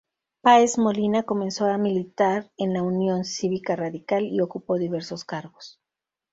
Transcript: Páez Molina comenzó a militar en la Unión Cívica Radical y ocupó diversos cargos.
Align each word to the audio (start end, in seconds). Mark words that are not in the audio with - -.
Páez 0.41 0.79
Molina 0.79 1.21
comenzó 1.21 1.67
a 1.67 1.77
militar 1.77 2.49
en 2.57 2.73
la 2.73 2.81
Unión 2.81 3.23
Cívica 3.23 3.75
Radical 3.75 4.25
y 4.25 4.41
ocupó 4.41 4.79
diversos 4.79 5.23
cargos. 5.25 5.79